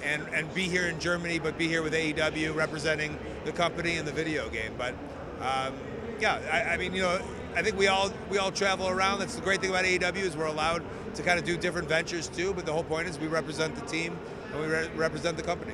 and, 0.02 0.24
and 0.34 0.52
be 0.54 0.64
here 0.64 0.88
in 0.88 0.98
Germany, 1.00 1.40
but 1.40 1.58
be 1.58 1.68
here 1.68 1.84
with 1.84 1.94
AEW 1.94 2.56
representing 2.56 3.18
the 3.44 3.52
company 3.52 3.98
and 3.98 4.08
the 4.08 4.14
video 4.14 4.48
game. 4.50 4.74
But 4.78 4.94
um, 5.42 5.74
yeah, 6.22 6.40
I, 6.52 6.74
I 6.74 6.78
mean, 6.78 6.94
you 6.94 7.02
know, 7.02 7.20
I 7.56 7.62
think 7.62 7.78
we 7.78 7.88
all 7.88 8.12
we 8.30 8.38
all 8.38 8.52
travel 8.52 8.90
around. 8.90 9.20
That's 9.20 9.36
the 9.36 9.42
great 9.42 9.62
thing 9.62 9.70
about 9.70 9.86
AEW 9.86 10.18
is 10.18 10.36
we're 10.36 10.46
allowed 10.46 10.84
to 11.16 11.24
kind 11.24 11.40
of 11.40 11.46
do 11.46 11.56
different 11.56 11.88
ventures 11.88 12.28
too. 12.28 12.54
But 12.54 12.66
the 12.66 12.74
whole 12.74 12.84
point 12.84 13.08
is 13.08 13.18
we 13.18 13.28
represent 13.28 13.76
the 13.76 13.86
team 13.86 14.18
and 14.52 14.60
we 14.60 14.68
re- 14.68 14.90
represent 14.96 15.38
the 15.38 15.44
company. 15.44 15.72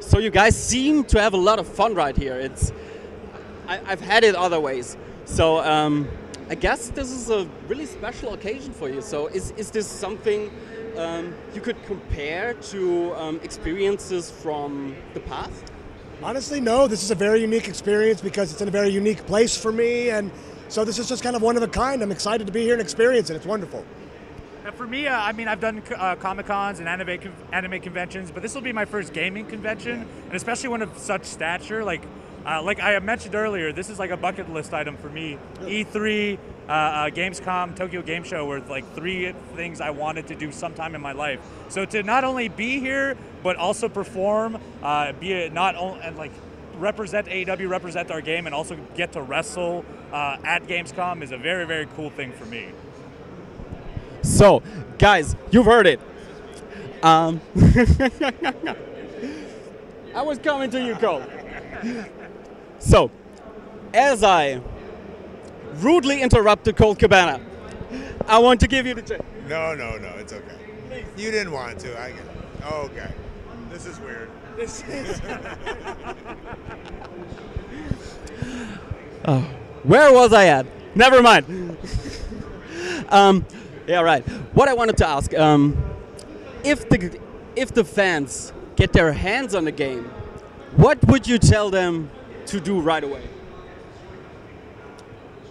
So 0.00 0.18
you 0.18 0.30
guys 0.30 0.56
seem 0.56 1.04
to 1.04 1.20
have 1.20 1.34
a 1.34 1.36
lot 1.36 1.58
of 1.58 1.68
fun 1.68 1.94
right 1.94 2.16
here. 2.16 2.36
It's 2.36 2.72
I, 3.68 3.80
I've 3.86 4.00
had 4.00 4.24
it 4.24 4.34
other 4.34 4.58
ways. 4.58 4.96
So 5.26 5.62
um, 5.62 6.08
I 6.48 6.54
guess 6.54 6.88
this 6.88 7.10
is 7.10 7.28
a 7.28 7.46
really 7.68 7.84
special 7.84 8.32
occasion 8.32 8.72
for 8.72 8.88
you. 8.88 9.02
So 9.02 9.26
is 9.26 9.50
is 9.58 9.70
this 9.70 9.86
something 9.86 10.50
um, 10.96 11.34
you 11.54 11.60
could 11.60 11.76
compare 11.84 12.54
to 12.54 13.14
um, 13.14 13.40
experiences 13.42 14.30
from 14.30 14.96
the 15.12 15.20
past? 15.20 15.70
Honestly, 16.22 16.60
no. 16.60 16.86
This 16.86 17.02
is 17.02 17.10
a 17.10 17.14
very 17.14 17.40
unique 17.40 17.68
experience 17.68 18.20
because 18.20 18.52
it's 18.52 18.60
in 18.60 18.68
a 18.68 18.70
very 18.70 18.90
unique 18.90 19.24
place 19.26 19.56
for 19.56 19.72
me, 19.72 20.10
and 20.10 20.30
so 20.68 20.84
this 20.84 20.98
is 20.98 21.08
just 21.08 21.22
kind 21.22 21.34
of 21.34 21.42
one 21.42 21.56
of 21.56 21.62
a 21.62 21.68
kind. 21.68 22.02
I'm 22.02 22.12
excited 22.12 22.46
to 22.46 22.52
be 22.52 22.62
here 22.62 22.74
and 22.74 22.82
experience 22.82 23.30
it. 23.30 23.36
It's 23.36 23.46
wonderful. 23.46 23.84
Uh, 24.66 24.70
For 24.72 24.86
me, 24.86 25.06
uh, 25.06 25.18
I 25.18 25.32
mean, 25.32 25.48
I've 25.48 25.60
done 25.60 25.82
uh, 25.96 26.16
Comic 26.16 26.46
Cons 26.46 26.78
and 26.78 26.88
anime, 26.88 27.18
con- 27.18 27.32
anime 27.52 27.80
conventions, 27.80 28.30
but 28.30 28.42
this 28.42 28.54
will 28.54 28.60
be 28.60 28.72
my 28.72 28.84
first 28.84 29.14
gaming 29.14 29.46
convention, 29.46 30.06
and 30.26 30.34
especially 30.34 30.68
one 30.68 30.82
of 30.82 30.96
such 30.98 31.24
stature. 31.24 31.84
Like, 31.84 32.02
Uh, 32.40 32.62
like 32.62 32.80
I 32.80 32.98
mentioned 33.00 33.34
earlier, 33.34 33.70
this 33.70 33.90
is 33.90 33.98
like 33.98 34.10
a 34.10 34.16
bucket 34.16 34.48
list 34.48 34.72
item 34.72 34.96
for 34.96 35.10
me. 35.10 35.36
E3, 35.60 36.38
uh, 36.68 36.72
uh, 36.72 37.10
Gamescom, 37.10 37.74
Tokyo 37.74 38.02
Game 38.02 38.22
Show 38.22 38.46
were 38.46 38.60
like 38.60 38.94
three 38.94 39.32
things 39.54 39.80
I 39.80 39.90
wanted 39.90 40.28
to 40.28 40.34
do 40.34 40.52
sometime 40.52 40.94
in 40.94 41.00
my 41.00 41.12
life. 41.12 41.40
So 41.68 41.84
to 41.84 42.02
not 42.02 42.24
only 42.24 42.48
be 42.48 42.78
here, 42.80 43.16
but 43.42 43.56
also 43.56 43.88
perform, 43.88 44.58
uh, 44.82 45.12
be 45.12 45.32
it 45.32 45.52
not 45.52 45.74
only 45.74 46.00
and 46.02 46.16
like 46.16 46.32
represent 46.78 47.26
AEW, 47.26 47.68
represent 47.68 48.10
our 48.10 48.20
game, 48.20 48.46
and 48.46 48.54
also 48.54 48.76
get 48.94 49.12
to 49.12 49.22
wrestle 49.22 49.84
uh, 50.12 50.36
at 50.44 50.66
Gamescom 50.66 51.22
is 51.22 51.32
a 51.32 51.38
very 51.38 51.66
very 51.66 51.86
cool 51.96 52.10
thing 52.10 52.32
for 52.32 52.44
me. 52.46 52.68
So, 54.22 54.62
guys, 54.98 55.34
you've 55.50 55.66
heard 55.66 55.86
it. 55.86 56.00
Um, 57.02 57.40
I 60.14 60.22
was 60.22 60.38
coming 60.38 60.70
to 60.70 60.84
you, 60.84 60.94
Colt. 60.96 61.22
So, 62.78 63.10
as 63.94 64.22
I 64.22 64.60
rudely 65.76 66.22
interrupted 66.22 66.76
Colt 66.76 66.98
Cabana, 66.98 67.40
I 68.26 68.38
want 68.38 68.60
to 68.60 68.68
give 68.68 68.86
you 68.86 68.94
the 68.94 69.02
chance. 69.02 69.22
No, 69.48 69.74
no, 69.74 69.96
no, 69.96 70.08
it's 70.16 70.32
okay. 70.32 70.56
You 71.16 71.30
didn't 71.30 71.52
want 71.52 71.78
to. 71.80 72.00
I 72.00 72.10
get 72.10 72.20
it. 72.20 72.26
Oh, 72.64 72.82
okay. 72.82 73.12
This 73.70 73.86
is 73.86 73.98
weird. 74.00 74.30
This 74.56 74.82
is 74.88 75.20
oh, 79.24 79.40
Where 79.82 80.12
was 80.12 80.32
I 80.32 80.46
at? 80.46 80.66
Never 80.96 81.22
mind. 81.22 81.78
um, 83.08 83.46
yeah, 83.86 84.00
right. 84.00 84.26
What 84.54 84.68
I 84.68 84.74
wanted 84.74 84.96
to 84.98 85.06
ask, 85.08 85.32
um, 85.34 85.76
if 86.64 86.88
the 86.88 87.18
if 87.56 87.72
the 87.72 87.84
fans 87.84 88.52
get 88.76 88.92
their 88.92 89.12
hands 89.12 89.54
on 89.54 89.64
the 89.64 89.72
game, 89.72 90.04
what 90.76 91.04
would 91.06 91.26
you 91.26 91.38
tell 91.38 91.70
them 91.70 92.10
to 92.46 92.60
do 92.60 92.80
right 92.80 93.02
away? 93.02 93.22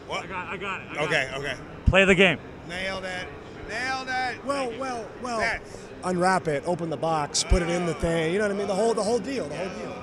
What? 0.10 0.24
I 0.24 0.28
got, 0.28 0.48
I 0.48 0.58
got 0.58 0.82
it. 0.82 0.88
I 0.90 0.96
got 0.96 1.04
Okay, 1.06 1.30
okay. 1.36 1.54
Play 1.86 2.04
the 2.06 2.16
game. 2.16 2.40
Nailed 2.68 3.06
it. 3.06 3.28
Nailed 3.70 4.08
it. 4.10 4.44
well, 4.46 4.72
well, 4.80 5.08
well. 5.22 5.40
That's- 5.40 5.78
Unwrap 6.04 6.48
it, 6.48 6.64
open 6.66 6.90
the 6.90 6.96
box, 6.98 7.44
put 7.44 7.62
it 7.62 7.68
in 7.70 7.86
the 7.86 7.94
thing. 7.94 8.32
You 8.32 8.40
know 8.40 8.46
what 8.48 8.56
I 8.56 8.58
mean? 8.58 8.68
The 8.68 8.74
whole, 8.74 8.94
the 8.94 9.04
whole 9.04 9.20
deal. 9.20 9.48
The 9.50 9.56
whole 9.56 9.68
deal. 9.80 9.96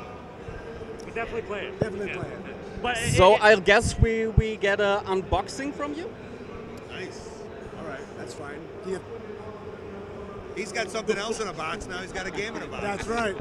But 1.05 1.15
definitely 1.15 1.43
play 1.43 1.67
it. 1.67 1.81
Definitely 1.81 2.13
play 2.13 2.29
it. 2.29 2.83
But 2.83 2.97
So 3.17 3.35
it- 3.37 3.43
I 3.43 3.57
guess 3.57 3.99
we 3.99 4.27
we 4.27 4.57
get 4.59 4.79
an 4.81 5.05
unboxing 5.07 5.73
from 5.75 5.95
you. 5.95 6.09
Nice. 6.93 7.31
All 7.81 7.89
right, 7.89 7.99
that's 8.19 8.35
fine. 8.35 8.61
Do 8.85 8.91
you- 8.91 9.01
He's 10.55 10.71
got 10.71 10.91
something 10.91 11.17
else 11.17 11.41
in 11.41 11.49
a 11.49 11.53
box 11.55 11.87
now. 11.89 11.99
He's 11.99 12.13
got 12.13 12.27
a 12.27 12.31
game 12.31 12.55
in 12.57 12.63
a 12.63 12.67
box. 12.67 12.83
that's 12.83 13.07
right. 13.09 13.37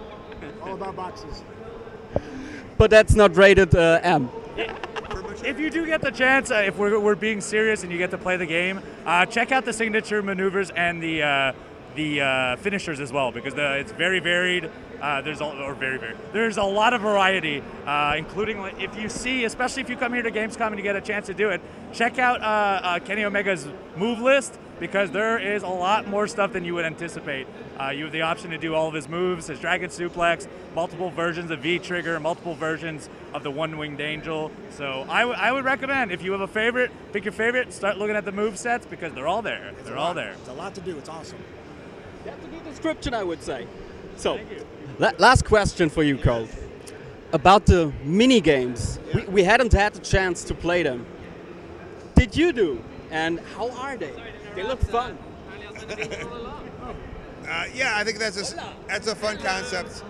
All 0.63 0.73
about 0.73 0.95
boxes. 0.95 1.43
But 2.77 2.89
that's 2.89 3.15
not 3.15 3.35
rated 3.35 3.75
uh, 3.75 3.99
M. 4.01 4.29
If 5.45 5.59
you 5.59 5.69
do 5.69 5.85
get 5.85 6.01
the 6.01 6.09
chance, 6.09 6.49
uh, 6.49 6.63
if 6.65 6.75
we're, 6.75 6.99
we're 6.99 7.13
being 7.13 7.39
serious 7.39 7.83
and 7.83 7.91
you 7.91 7.99
get 7.99 8.09
to 8.09 8.17
play 8.17 8.35
the 8.35 8.47
game, 8.47 8.81
uh, 9.05 9.27
check 9.27 9.51
out 9.51 9.63
the 9.63 9.73
signature 9.73 10.23
maneuvers 10.23 10.71
and 10.71 11.01
the 11.03 11.21
uh, 11.21 11.53
the 11.95 12.19
uh, 12.19 12.55
finishers 12.57 12.99
as 12.99 13.13
well 13.13 13.31
because 13.31 13.53
the, 13.53 13.77
it's 13.77 13.91
very 13.91 14.19
varied. 14.19 14.71
Uh, 14.99 15.21
there's 15.21 15.41
a, 15.41 15.45
or 15.45 15.75
very 15.75 15.99
very 15.99 16.15
there's 16.33 16.57
a 16.57 16.63
lot 16.63 16.93
of 16.93 17.01
variety, 17.01 17.61
uh, 17.85 18.15
including 18.17 18.57
if 18.79 18.97
you 18.97 19.07
see, 19.07 19.45
especially 19.45 19.83
if 19.83 19.89
you 19.89 19.95
come 19.95 20.13
here 20.13 20.23
to 20.23 20.31
Gamescom 20.31 20.67
and 20.67 20.77
you 20.77 20.83
get 20.83 20.95
a 20.95 21.01
chance 21.01 21.27
to 21.27 21.35
do 21.35 21.51
it, 21.51 21.61
check 21.93 22.17
out 22.17 23.05
Kenny 23.05 23.23
Omega's 23.23 23.67
move 23.95 24.19
list 24.19 24.57
because 24.79 25.11
there 25.11 25.37
is 25.37 25.63
a 25.63 25.67
lot 25.67 26.07
more 26.07 26.27
stuff 26.27 26.53
than 26.53 26.65
you 26.65 26.73
would 26.75 26.85
anticipate. 26.85 27.47
Uh, 27.79 27.89
you 27.89 28.03
have 28.03 28.11
the 28.13 28.21
option 28.21 28.49
to 28.51 28.57
do 28.57 28.73
all 28.75 28.87
of 28.87 28.93
his 28.93 29.07
moves, 29.07 29.47
his 29.47 29.59
dragon 29.59 29.89
suplex, 29.89 30.47
multiple 30.73 31.09
versions 31.09 31.51
of 31.51 31.59
V 31.59 31.79
trigger, 31.79 32.19
multiple 32.19 32.55
versions 32.55 33.09
of 33.33 33.43
the 33.43 33.51
one 33.51 33.77
winged 33.77 34.01
angel. 34.01 34.51
So 34.71 35.05
I, 35.09 35.21
w- 35.21 35.37
I 35.39 35.51
would 35.51 35.65
recommend 35.65 36.11
if 36.11 36.21
you 36.21 36.31
have 36.33 36.41
a 36.41 36.47
favorite, 36.47 36.91
pick 37.13 37.23
your 37.25 37.31
favorite, 37.33 37.73
start 37.73 37.97
looking 37.97 38.15
at 38.15 38.25
the 38.25 38.31
move 38.31 38.57
sets 38.57 38.85
because 38.85 39.13
they're 39.13 39.27
all 39.27 39.41
there. 39.41 39.67
It's 39.77 39.83
they're 39.83 39.97
all 39.97 40.13
there. 40.13 40.31
It's 40.33 40.49
a 40.49 40.53
lot 40.53 40.75
to 40.75 40.81
do. 40.81 40.97
It's 40.97 41.09
awesome. 41.09 41.39
That's 42.25 42.43
a 42.43 42.47
good 42.47 42.63
description, 42.65 43.13
I 43.13 43.23
would 43.23 43.41
say. 43.43 43.67
So, 44.17 44.39
la- 44.99 45.11
last 45.19 45.45
question 45.45 45.89
for 45.89 46.03
you, 46.03 46.17
Colt. 46.17 46.49
About 47.33 47.65
the 47.65 47.91
mini 48.03 48.39
games, 48.39 48.99
we, 49.13 49.23
we 49.25 49.43
hadn't 49.43 49.73
had 49.73 49.93
the 49.93 49.99
chance 49.99 50.43
to 50.45 50.53
play 50.53 50.83
them. 50.83 51.05
Did 52.15 52.35
you 52.37 52.53
do? 52.53 52.81
And 53.11 53.39
how 53.57 53.69
are 53.71 53.97
they? 53.97 54.13
They 54.55 54.63
look 54.63 54.79
fun. 54.81 55.17
Uh, 57.47 57.65
yeah, 57.75 57.93
I 57.95 58.03
think 58.03 58.17
that's 58.17 58.37
a 58.37 58.39
s- 58.39 58.55
that's 58.87 59.05
a 59.05 59.13
fun 59.13 59.37
concept, 59.37 60.03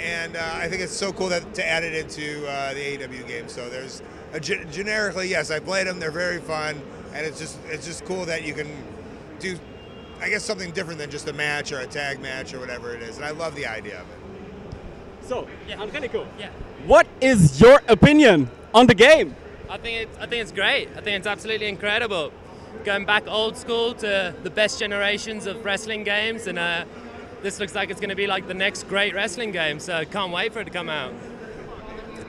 and 0.00 0.36
uh, 0.36 0.50
I 0.52 0.68
think 0.68 0.82
it's 0.82 0.92
so 0.92 1.14
cool 1.14 1.28
that 1.30 1.54
to 1.54 1.66
add 1.66 1.82
it 1.82 1.94
into 1.94 2.46
uh, 2.46 2.74
the 2.74 2.80
AEW 2.98 3.26
game. 3.26 3.48
So 3.48 3.70
there's 3.70 4.02
a 4.34 4.40
generically, 4.40 5.28
yes, 5.28 5.50
I 5.50 5.60
played 5.60 5.86
them. 5.86 5.98
They're 5.98 6.10
very 6.10 6.40
fun, 6.40 6.82
and 7.14 7.24
it's 7.24 7.38
just 7.38 7.58
it's 7.70 7.86
just 7.86 8.04
cool 8.04 8.26
that 8.26 8.44
you 8.44 8.52
can 8.52 8.68
do, 9.40 9.58
I 10.20 10.28
guess, 10.28 10.44
something 10.44 10.72
different 10.72 10.98
than 10.98 11.10
just 11.10 11.26
a 11.26 11.32
match 11.32 11.72
or 11.72 11.80
a 11.80 11.86
tag 11.86 12.20
match 12.20 12.52
or 12.52 12.60
whatever 12.60 12.94
it 12.94 13.00
is. 13.02 13.16
And 13.16 13.24
I 13.24 13.30
love 13.30 13.54
the 13.56 13.66
idea 13.66 14.02
of 14.02 14.06
it. 14.10 15.26
So, 15.26 15.48
yeah. 15.66 15.80
Angelico, 15.80 16.26
Yeah. 16.38 16.50
what 16.86 17.06
is 17.22 17.58
your 17.62 17.80
opinion 17.88 18.50
on 18.74 18.86
the 18.88 18.94
game? 18.94 19.34
I 19.70 19.78
think 19.78 20.02
it's 20.02 20.18
I 20.18 20.26
think 20.26 20.42
it's 20.42 20.52
great. 20.52 20.90
I 20.98 21.00
think 21.00 21.16
it's 21.16 21.26
absolutely 21.26 21.68
incredible. 21.68 22.30
Going 22.82 23.06
back 23.06 23.28
old 23.28 23.56
school 23.56 23.94
to 23.94 24.34
the 24.42 24.50
best 24.50 24.78
generations 24.78 25.46
of 25.46 25.64
wrestling 25.64 26.04
games, 26.04 26.46
and 26.46 26.58
uh, 26.58 26.84
this 27.42 27.60
looks 27.60 27.74
like 27.74 27.90
it's 27.90 28.00
going 28.00 28.10
to 28.10 28.16
be 28.16 28.26
like 28.26 28.46
the 28.46 28.54
next 28.54 28.88
great 28.88 29.14
wrestling 29.14 29.52
game. 29.52 29.78
So 29.78 30.04
can't 30.04 30.32
wait 30.32 30.52
for 30.52 30.60
it 30.60 30.64
to 30.64 30.70
come 30.70 30.88
out. 30.88 31.14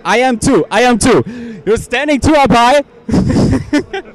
I 0.05 0.19
am 0.19 0.37
too. 0.37 0.65
I 0.69 0.81
am 0.83 0.99
too. 0.99 1.61
You're 1.65 1.77
standing 1.77 2.19
too 2.19 2.35
up 2.35 2.51
high. 2.51 2.83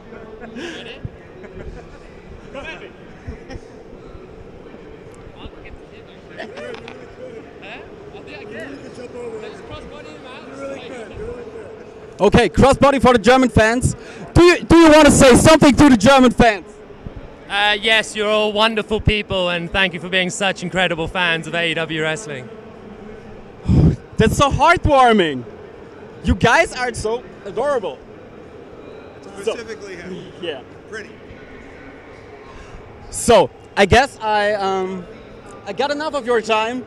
Okay, 12.20 12.50
crossbody 12.50 13.00
for 13.00 13.14
the 13.14 13.18
German 13.18 13.48
fans. 13.48 13.96
Do 14.34 14.42
you 14.42 14.62
do 14.64 14.76
you 14.76 14.90
want 14.90 15.06
to 15.06 15.12
say 15.12 15.34
something 15.34 15.74
to 15.74 15.88
the 15.88 15.96
German 15.96 16.30
fans? 16.30 16.66
Uh, 17.48 17.76
yes, 17.80 18.14
you're 18.14 18.28
all 18.28 18.52
wonderful 18.52 19.00
people, 19.00 19.48
and 19.48 19.70
thank 19.70 19.92
you 19.92 19.98
for 19.98 20.08
being 20.08 20.30
such 20.30 20.62
incredible 20.62 21.08
fans 21.08 21.48
of 21.48 21.54
AEW 21.54 22.00
wrestling. 22.00 22.48
That's 24.16 24.36
so 24.36 24.50
heartwarming. 24.50 25.44
You 26.22 26.36
guys 26.36 26.72
are 26.74 26.94
so 26.94 27.24
adorable. 27.44 27.98
Specifically 29.22 29.96
him. 29.96 30.32
Yeah. 30.40 30.62
Pretty. 30.88 31.10
So 33.10 33.50
I 33.76 33.86
guess 33.86 34.18
I 34.20 34.52
um, 34.52 35.04
I 35.66 35.72
got 35.72 35.90
enough 35.90 36.14
of 36.14 36.26
your 36.26 36.40
time, 36.40 36.84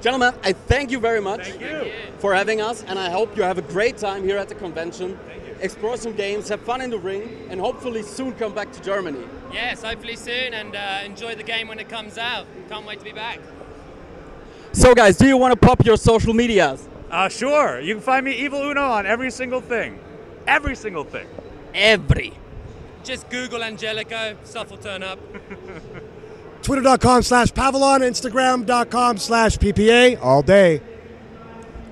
gentlemen. 0.00 0.34
I 0.42 0.52
thank 0.52 0.90
you 0.90 0.98
very 0.98 1.20
much 1.20 1.52
for 2.18 2.34
having 2.34 2.60
us, 2.60 2.82
and 2.84 2.98
I 2.98 3.10
hope 3.10 3.36
you 3.36 3.42
have 3.42 3.58
a 3.58 3.62
great 3.62 3.98
time 3.98 4.24
here 4.24 4.38
at 4.38 4.48
the 4.48 4.54
convention. 4.54 5.18
Explore 5.60 5.96
some 5.96 6.14
games, 6.14 6.48
have 6.48 6.60
fun 6.60 6.80
in 6.80 6.90
the 6.90 6.98
ring, 6.98 7.46
and 7.50 7.60
hopefully 7.60 8.02
soon 8.02 8.32
come 8.32 8.54
back 8.54 8.72
to 8.72 8.82
Germany. 8.82 9.24
Yes, 9.52 9.82
hopefully 9.82 10.16
soon, 10.16 10.54
and 10.54 10.74
uh, 10.74 11.00
enjoy 11.04 11.34
the 11.34 11.42
game 11.42 11.68
when 11.68 11.78
it 11.78 11.88
comes 11.88 12.18
out. 12.18 12.46
Can't 12.68 12.86
wait 12.86 12.98
to 12.98 13.04
be 13.04 13.12
back. 13.12 13.40
So, 14.72 14.94
guys, 14.94 15.16
do 15.16 15.26
you 15.26 15.36
want 15.36 15.52
to 15.52 15.66
pop 15.66 15.84
your 15.84 15.96
social 15.96 16.34
medias? 16.34 16.88
Uh, 17.10 17.28
sure, 17.28 17.80
you 17.80 17.94
can 17.94 18.02
find 18.02 18.24
me 18.24 18.32
Evil 18.32 18.60
Uno 18.60 18.82
on 18.82 19.06
every 19.06 19.30
single 19.30 19.60
thing, 19.60 19.98
every 20.46 20.74
single 20.74 21.04
thing. 21.04 21.28
Every. 21.72 22.32
Just 23.04 23.28
Google 23.30 23.62
Angelico, 23.62 24.36
stuff 24.44 24.70
will 24.70 24.78
turn 24.78 25.02
up. 25.02 25.18
Twitter.com 26.62 27.22
slash 27.22 27.52
Pavelon, 27.52 28.00
Instagram.com 28.00 29.18
slash 29.18 29.58
PPA 29.58 30.18
all 30.22 30.42
day. 30.42 30.80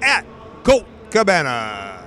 At 0.00 0.24
Colt 0.64 0.86
Cabana. 1.10 2.01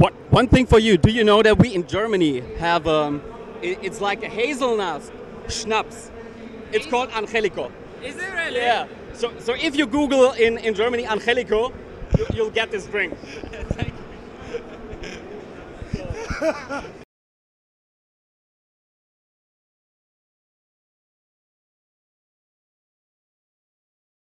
What? 0.00 0.14
One 0.30 0.48
thing 0.48 0.64
for 0.64 0.78
you. 0.78 0.96
Do 0.96 1.10
you 1.10 1.24
know 1.24 1.42
that 1.42 1.58
we 1.58 1.74
in 1.74 1.86
Germany 1.86 2.40
have 2.58 2.86
um, 2.86 3.20
i- 3.62 3.76
it's 3.82 4.00
like 4.00 4.22
a 4.22 4.28
hazelnut 4.28 5.02
schnapps. 5.48 6.10
It's 6.72 6.86
called 6.86 7.10
Angelico. 7.10 7.70
Is 8.02 8.16
it 8.16 8.32
really? 8.32 8.60
Yeah. 8.60 8.86
So, 9.12 9.30
so 9.40 9.52
if 9.52 9.76
you 9.76 9.86
Google 9.86 10.32
in, 10.32 10.56
in 10.56 10.72
Germany 10.74 11.06
Angelico, 11.06 11.70
you, 12.16 12.26
you'll 12.32 12.50
get 12.50 12.70
this 12.70 12.86
drink. 12.86 13.12